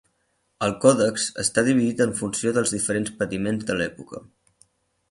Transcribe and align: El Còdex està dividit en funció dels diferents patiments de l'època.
El 0.67 0.71
Còdex 0.85 1.27
està 1.43 1.65
dividit 1.67 2.03
en 2.07 2.17
funció 2.23 2.55
dels 2.57 2.75
diferents 2.79 3.17
patiments 3.21 3.71
de 3.71 3.79
l'època. 3.83 4.27